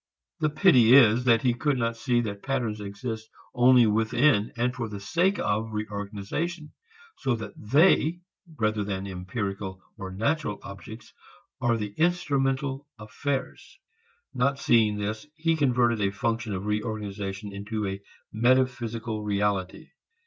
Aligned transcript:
The 0.39 0.49
pity 0.49 0.95
is 0.95 1.25
that 1.25 1.43
he 1.43 1.53
could 1.53 1.77
not 1.77 1.95
see 1.95 2.21
that 2.21 2.41
patterns 2.41 2.81
exist 2.81 3.29
only 3.53 3.85
within 3.85 4.51
and 4.57 4.73
for 4.73 4.89
the 4.89 4.99
sake 4.99 5.37
of 5.37 5.73
reorganization, 5.73 6.71
so 7.19 7.35
that 7.35 7.53
they, 7.55 8.21
rather 8.57 8.83
than 8.83 9.05
empirical 9.05 9.79
or 9.99 10.09
natural 10.11 10.57
objects, 10.63 11.13
are 11.61 11.77
the 11.77 11.93
instrumental 11.97 12.87
affairs. 12.97 13.77
Not 14.33 14.57
seeing 14.57 14.97
this, 14.97 15.27
he 15.35 15.55
converted 15.55 16.01
a 16.01 16.09
function 16.11 16.55
of 16.55 16.65
reorganization 16.65 17.53
into 17.53 17.85
a 17.87 18.01
metaphysical 18.33 19.23
reality. 19.23 19.91